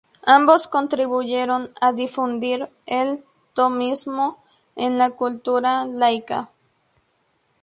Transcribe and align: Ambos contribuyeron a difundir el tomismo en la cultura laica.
Ambos 0.25 0.67
contribuyeron 0.67 1.69
a 1.79 1.93
difundir 1.93 2.67
el 2.87 3.23
tomismo 3.53 4.39
en 4.75 4.97
la 4.97 5.11
cultura 5.11 5.85
laica. 5.85 6.49